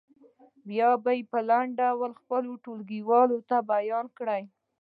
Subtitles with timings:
[0.69, 4.43] بیا یې په لنډ ډول خپلو ټولګیوالو ته بیان کړئ.